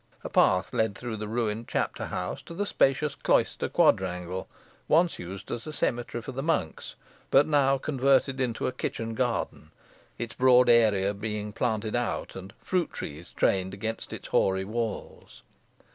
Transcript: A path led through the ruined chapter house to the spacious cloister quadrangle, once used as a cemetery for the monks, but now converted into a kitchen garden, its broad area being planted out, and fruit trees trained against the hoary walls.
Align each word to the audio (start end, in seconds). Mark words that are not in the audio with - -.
A 0.23 0.29
path 0.29 0.73
led 0.73 0.95
through 0.95 1.17
the 1.17 1.27
ruined 1.27 1.67
chapter 1.67 2.07
house 2.07 2.41
to 2.47 2.55
the 2.55 2.65
spacious 2.65 3.13
cloister 3.13 3.69
quadrangle, 3.69 4.47
once 4.87 5.19
used 5.19 5.51
as 5.51 5.67
a 5.67 5.71
cemetery 5.73 6.23
for 6.23 6.31
the 6.31 6.41
monks, 6.41 6.95
but 7.29 7.45
now 7.45 7.77
converted 7.77 8.39
into 8.41 8.65
a 8.65 8.71
kitchen 8.71 9.13
garden, 9.13 9.69
its 10.17 10.33
broad 10.33 10.69
area 10.69 11.13
being 11.13 11.53
planted 11.53 11.95
out, 11.95 12.35
and 12.35 12.51
fruit 12.63 12.91
trees 12.91 13.31
trained 13.33 13.75
against 13.75 14.09
the 14.09 14.19
hoary 14.31 14.65
walls. 14.65 15.43